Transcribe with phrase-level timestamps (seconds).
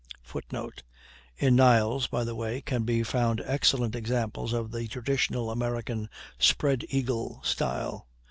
[0.23, 0.81] [Footnote:
[1.37, 6.83] In Niles, by the way, can be found excellent examples of the traditional American "spread
[6.89, 8.07] eagle" style.